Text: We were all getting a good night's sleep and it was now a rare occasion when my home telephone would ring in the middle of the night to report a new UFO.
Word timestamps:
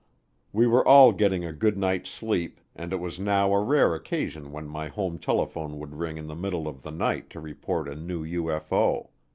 We 0.51 0.65
were 0.65 0.83
all 0.87 1.11
getting 1.11 1.45
a 1.45 1.53
good 1.53 1.77
night's 1.77 2.09
sleep 2.09 2.59
and 2.75 2.91
it 2.91 2.95
was 2.95 3.19
now 3.19 3.53
a 3.53 3.61
rare 3.63 3.93
occasion 3.93 4.51
when 4.51 4.67
my 4.67 4.87
home 4.87 5.19
telephone 5.19 5.77
would 5.77 5.93
ring 5.93 6.17
in 6.17 6.25
the 6.25 6.33
middle 6.33 6.67
of 6.67 6.81
the 6.81 6.89
night 6.89 7.29
to 7.29 7.39
report 7.39 7.87
a 7.87 7.93
new 7.95 8.25
UFO. 8.25 9.09